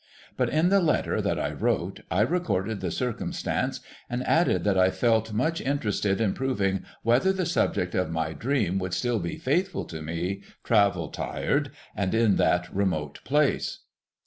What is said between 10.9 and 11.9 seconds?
tired,